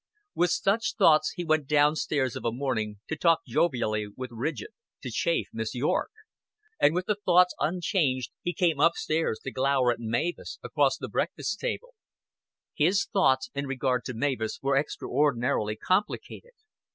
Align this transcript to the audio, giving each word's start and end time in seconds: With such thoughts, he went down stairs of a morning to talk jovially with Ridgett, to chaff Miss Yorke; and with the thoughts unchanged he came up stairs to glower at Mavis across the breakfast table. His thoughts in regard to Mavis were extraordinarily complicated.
With 0.33 0.49
such 0.49 0.95
thoughts, 0.95 1.33
he 1.35 1.45
went 1.45 1.67
down 1.67 1.95
stairs 1.95 2.35
of 2.35 2.43
a 2.43 2.51
morning 2.51 2.99
to 3.07 3.15
talk 3.15 3.41
jovially 3.45 4.07
with 4.17 4.31
Ridgett, 4.31 4.73
to 5.03 5.11
chaff 5.11 5.45
Miss 5.53 5.75
Yorke; 5.75 6.09
and 6.79 6.95
with 6.95 7.05
the 7.05 7.13
thoughts 7.23 7.53
unchanged 7.59 8.31
he 8.41 8.51
came 8.51 8.79
up 8.79 8.93
stairs 8.95 9.39
to 9.43 9.51
glower 9.51 9.91
at 9.91 9.99
Mavis 9.99 10.57
across 10.63 10.97
the 10.97 11.07
breakfast 11.07 11.59
table. 11.59 11.93
His 12.73 13.05
thoughts 13.05 13.51
in 13.53 13.67
regard 13.67 14.03
to 14.05 14.15
Mavis 14.15 14.57
were 14.63 14.75
extraordinarily 14.75 15.75
complicated. 15.75 16.53